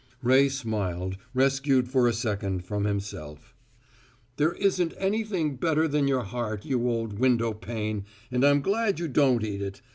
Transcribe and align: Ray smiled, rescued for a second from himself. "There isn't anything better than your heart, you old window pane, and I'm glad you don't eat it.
Ray 0.23 0.49
smiled, 0.49 1.17
rescued 1.35 1.87
for 1.87 2.07
a 2.07 2.13
second 2.13 2.65
from 2.65 2.85
himself. 2.85 3.53
"There 4.37 4.53
isn't 4.53 4.95
anything 4.97 5.57
better 5.57 5.87
than 5.87 6.07
your 6.07 6.23
heart, 6.23 6.65
you 6.65 6.89
old 6.89 7.19
window 7.19 7.53
pane, 7.53 8.05
and 8.31 8.43
I'm 8.43 8.61
glad 8.61 8.99
you 8.99 9.07
don't 9.07 9.43
eat 9.43 9.61
it. 9.61 9.83